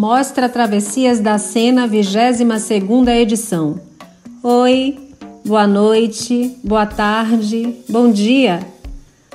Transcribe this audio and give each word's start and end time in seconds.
Mostra 0.00 0.48
Travessias 0.48 1.18
da 1.18 1.38
Sena, 1.38 1.88
22ª 1.88 3.10
edição. 3.16 3.80
Oi, 4.44 4.96
boa 5.44 5.66
noite, 5.66 6.56
boa 6.62 6.86
tarde, 6.86 7.74
bom 7.88 8.08
dia. 8.08 8.60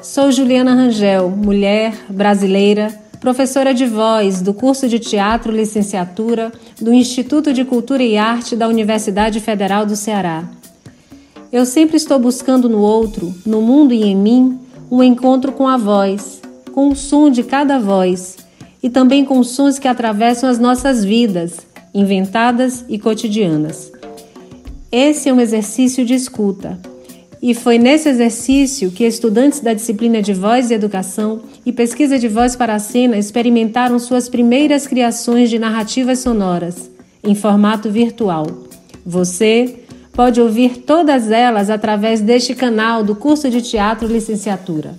Sou 0.01 0.31
Juliana 0.31 0.73
Rangel, 0.73 1.29
mulher 1.31 2.05
brasileira, 2.07 2.97
professora 3.19 3.73
de 3.73 3.85
voz 3.85 4.41
do 4.41 4.53
curso 4.53 4.87
de 4.87 4.99
Teatro 4.99 5.51
Licenciatura 5.51 6.49
do 6.79 6.93
Instituto 6.93 7.51
de 7.51 7.65
Cultura 7.65 8.01
e 8.01 8.15
Arte 8.15 8.55
da 8.55 8.69
Universidade 8.69 9.41
Federal 9.41 9.85
do 9.85 9.97
Ceará. 9.97 10.45
Eu 11.51 11.65
sempre 11.65 11.97
estou 11.97 12.17
buscando 12.17 12.69
no 12.69 12.79
outro, 12.79 13.35
no 13.45 13.61
mundo 13.61 13.93
e 13.93 14.01
em 14.01 14.15
mim, 14.15 14.57
um 14.89 15.03
encontro 15.03 15.51
com 15.51 15.67
a 15.67 15.75
voz, 15.75 16.41
com 16.71 16.87
o 16.87 16.95
som 16.95 17.29
de 17.29 17.43
cada 17.43 17.77
voz 17.77 18.42
e 18.83 18.89
também 18.89 19.23
com 19.23 19.41
sons 19.41 19.79
que 19.79 19.87
atravessam 19.87 20.49
as 20.49 20.59
nossas 20.59 21.03
vidas, 21.05 21.65
inventadas 21.93 22.83
e 22.89 22.99
cotidianas. 22.99 23.91
Esse 24.91 25.29
é 25.29 25.33
um 25.33 25.39
exercício 25.39 26.05
de 26.05 26.13
escuta 26.13 26.77
e 27.45 27.53
foi 27.53 27.77
nesse 27.77 28.07
exercício 28.07 28.89
que 28.89 29.03
estudantes 29.03 29.59
da 29.59 29.73
disciplina 29.73 30.21
de 30.21 30.33
voz 30.33 30.71
e 30.71 30.75
educação 30.75 31.41
e 31.65 31.73
pesquisa 31.73 32.17
de 32.17 32.29
voz 32.29 32.55
para 32.55 32.75
a 32.75 32.79
cena 32.79 33.17
experimentaram 33.17 33.99
suas 33.99 34.29
primeiras 34.29 34.87
criações 34.87 35.49
de 35.49 35.59
narrativas 35.59 36.19
sonoras, 36.19 36.89
em 37.21 37.35
formato 37.35 37.89
virtual. 37.89 38.47
Você 39.05 39.79
pode 40.13 40.39
ouvir 40.39 40.83
todas 40.83 41.31
elas 41.31 41.69
através 41.69 42.21
deste 42.21 42.55
canal 42.55 43.03
do 43.03 43.13
curso 43.13 43.49
de 43.49 43.61
teatro 43.61 44.07
licenciatura. 44.07 44.95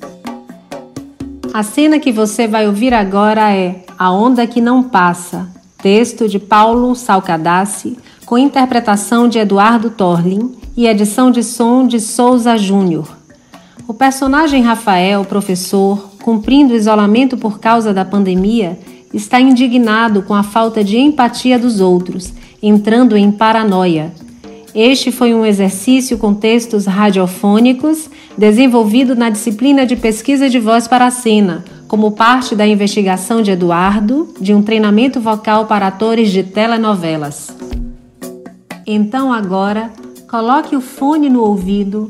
A 1.55 1.63
cena 1.63 2.01
que 2.01 2.11
você 2.11 2.49
vai 2.49 2.67
ouvir 2.67 2.93
agora 2.93 3.55
é 3.55 3.85
A 3.97 4.11
Onda 4.11 4.45
que 4.45 4.61
Não 4.61 4.83
Passa, 4.83 5.49
texto 5.81 6.29
de 6.29 6.37
Paulo 6.37 6.97
Salcadassi, 6.97 7.97
com 8.27 8.37
interpretação 8.37 9.29
de 9.29 9.39
Eduardo 9.39 9.89
Torlin 9.89 10.51
e 10.77 10.89
edição 10.89 11.31
de 11.31 11.45
som 11.45 11.87
de 11.87 12.01
Souza 12.01 12.59
Júnior. 12.59 13.17
O 13.87 13.95
personagem 13.95 14.65
Rafael, 14.65 15.25
professor, 15.25 16.11
cumprindo 16.21 16.75
isolamento 16.75 17.37
por 17.37 17.61
causa 17.61 17.95
da 17.95 18.05
pandemia, 18.05 18.77
está 19.13 19.41
indignado 19.41 20.23
com 20.23 20.35
a 20.35 20.43
falta 20.43 20.83
de 20.83 20.99
empatia 20.99 21.57
dos 21.57 21.79
outros, 21.79 22.33
entrando 22.61 23.17
em 23.17 23.31
paranoia. 23.31 24.13
Este 24.75 25.13
foi 25.13 25.33
um 25.33 25.47
exercício 25.47 26.19
com 26.19 26.35
textos 26.35 26.87
radiofônicos 26.87 28.11
desenvolvido 28.37 29.15
na 29.15 29.31
disciplina 29.31 29.87
de 29.87 29.95
pesquisa 29.95 30.51
de 30.51 30.59
voz 30.59 30.89
para 30.89 31.07
a 31.07 31.11
cena, 31.11 31.65
como 31.87 32.13
parte 32.13 32.57
da 32.57 32.67
investigação 32.67 33.41
de 33.41 33.53
Eduardo 33.53 34.35
de 34.41 34.53
um 34.53 34.63
treinamento 34.63 35.21
vocal 35.21 35.67
para 35.67 35.87
atores 35.87 36.33
de 36.33 36.43
telenovelas. 36.43 37.55
Então 38.87 39.33
agora 39.33 39.93
Coloque 40.35 40.75
o 40.75 40.81
fone 40.81 41.31
no 41.31 41.43
ouvido, 41.43 42.09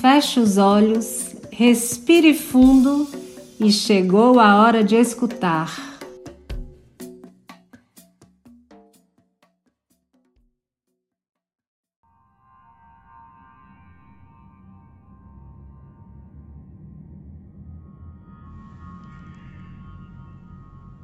feche 0.00 0.38
os 0.38 0.56
olhos, 0.56 1.34
respire 1.50 2.32
fundo 2.32 3.08
e 3.58 3.72
chegou 3.72 4.38
a 4.38 4.62
hora 4.62 4.84
de 4.84 4.94
escutar. 4.94 5.89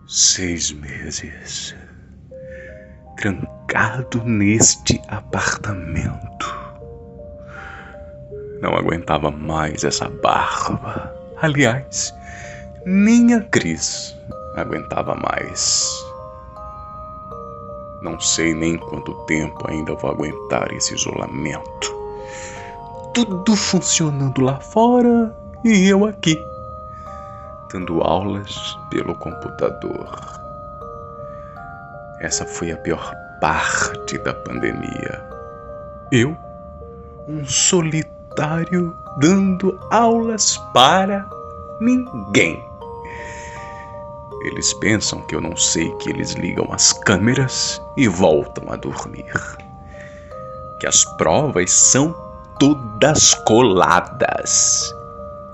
Seis 0.08 0.70
meses 0.70 1.74
trancado 3.16 4.22
neste 4.24 5.02
apartamento. 5.08 6.46
Não 8.62 8.74
aguentava 8.74 9.32
mais 9.32 9.82
essa 9.82 10.08
barba. 10.08 11.12
Aliás, 11.42 12.14
nem 12.84 13.34
a 13.34 13.40
Cris 13.40 14.16
aguentava 14.54 15.16
mais. 15.16 15.84
Não 18.00 18.20
sei 18.20 18.54
nem 18.54 18.78
quanto 18.78 19.12
tempo 19.26 19.68
ainda 19.68 19.92
vou 19.94 20.12
aguentar 20.12 20.72
esse 20.72 20.94
isolamento. 20.94 21.96
Tudo 23.12 23.56
funcionando 23.56 24.40
lá 24.40 24.60
fora 24.60 25.36
e 25.64 25.88
eu 25.88 26.04
aqui, 26.04 26.38
dando 27.72 28.00
aulas 28.02 28.78
pelo 28.90 29.14
computador. 29.14 30.18
Essa 32.20 32.44
foi 32.46 32.72
a 32.72 32.76
pior 32.78 33.14
parte 33.40 34.18
da 34.18 34.32
pandemia. 34.32 35.22
Eu, 36.10 36.36
um 37.28 37.44
solitário 37.44 38.96
dando 39.18 39.78
aulas 39.90 40.56
para 40.72 41.28
ninguém. 41.80 42.64
Eles 44.44 44.72
pensam 44.74 45.20
que 45.22 45.34
eu 45.34 45.40
não 45.40 45.56
sei 45.56 45.90
que 45.96 46.10
eles 46.10 46.32
ligam 46.32 46.72
as 46.72 46.92
câmeras 46.92 47.82
e 47.96 48.06
voltam 48.06 48.70
a 48.70 48.76
dormir. 48.76 49.32
Que 50.78 50.86
as 50.86 51.04
provas 51.16 51.70
são 51.72 52.14
todas 52.58 53.34
coladas. 53.46 54.94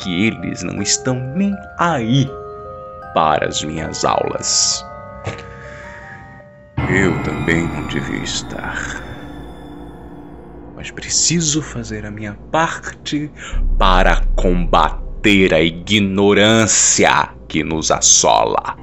Que 0.02 0.26
eles 0.26 0.64
não 0.64 0.82
estão 0.82 1.14
nem 1.36 1.54
aí 1.78 2.28
para 3.14 3.46
as 3.46 3.62
minhas 3.62 4.04
aulas. 4.04 4.84
Eu 6.76 7.22
também 7.22 7.68
não 7.68 7.86
devia 7.86 8.24
estar. 8.24 9.00
Mas 10.74 10.90
preciso 10.90 11.62
fazer 11.62 12.04
a 12.04 12.10
minha 12.10 12.36
parte 12.50 13.30
para 13.78 14.22
combater 14.34 15.54
a 15.54 15.60
ignorância 15.60 17.28
que 17.46 17.62
nos 17.62 17.92
assola. 17.92 18.76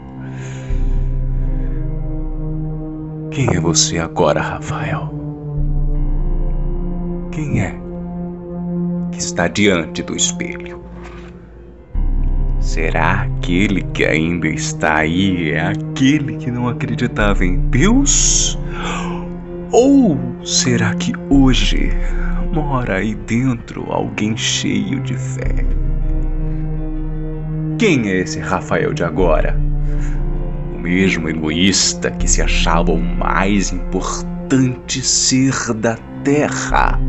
Quem 3.29 3.53
é 3.53 3.59
você 3.59 3.97
agora, 3.97 4.39
Rafael? 4.39 5.13
Quem 7.33 7.61
é 7.61 7.77
que 9.11 9.19
está 9.19 9.49
diante 9.49 10.01
do 10.01 10.15
espelho? 10.15 10.78
Será 12.69 13.23
aquele 13.23 13.81
que 13.81 14.05
ainda 14.05 14.47
está 14.47 14.97
aí 14.97 15.49
é 15.49 15.59
aquele 15.59 16.37
que 16.37 16.51
não 16.51 16.67
acreditava 16.67 17.43
em 17.43 17.57
Deus? 17.57 18.59
Ou 19.71 20.15
será 20.45 20.93
que 20.93 21.11
hoje 21.31 21.89
mora 22.53 22.97
aí 22.97 23.15
dentro 23.15 23.91
alguém 23.91 24.37
cheio 24.37 24.99
de 24.99 25.15
fé? 25.15 25.65
Quem 27.79 28.07
é 28.07 28.19
esse 28.19 28.39
Rafael 28.39 28.93
de 28.93 29.03
agora? 29.03 29.59
O 30.75 30.77
mesmo 30.77 31.27
egoísta 31.27 32.11
que 32.11 32.27
se 32.27 32.39
achava 32.39 32.91
o 32.91 33.01
mais 33.01 33.73
importante 33.73 35.01
ser 35.01 35.73
da 35.73 35.97
terra? 36.23 36.99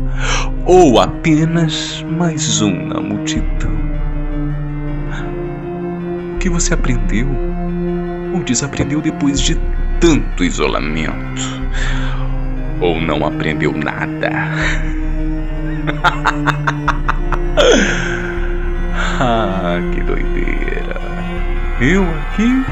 Ou 0.65 0.99
apenas 0.99 2.03
mais 2.09 2.63
um 2.63 2.87
na 2.87 2.99
multidão? 2.99 3.80
Que 6.41 6.49
você 6.49 6.73
aprendeu 6.73 7.29
ou 8.33 8.43
desaprendeu 8.43 8.99
depois 8.99 9.39
de 9.39 9.55
tanto 9.99 10.43
isolamento? 10.43 11.61
Ou 12.81 12.99
não 12.99 13.23
aprendeu 13.23 13.71
nada? 13.71 14.31
ah, 19.19 19.77
que 19.93 20.01
doideira! 20.01 20.99
Eu 21.79 22.03
aqui 22.03 22.65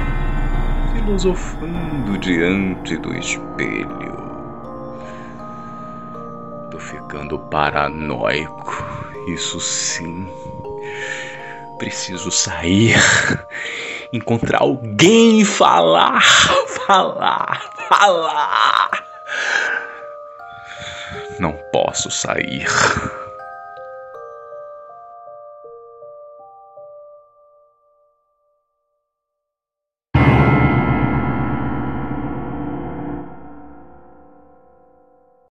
filosofando 0.95 2.17
diante 2.17 2.97
do 2.97 3.15
espelho. 3.15 4.17
Tô 6.71 6.79
ficando 6.79 7.37
paranoico, 7.37 8.83
isso 9.27 9.59
sim. 9.59 10.27
Preciso 11.79 12.29
sair, 12.29 12.95
encontrar 14.11 14.59
alguém 14.61 15.39
e 15.39 15.45
falar, 15.45 16.21
falar, 16.85 17.71
falar. 17.87 19.05
Não 21.39 21.53
posso 21.71 22.11
sair. 22.11 22.67